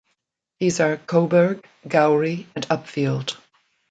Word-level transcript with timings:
These 0.59 0.79
are 0.79 0.97
Coburg, 0.97 1.63
Gowrie 1.87 2.47
and 2.55 2.67
Upfield. 2.69 3.37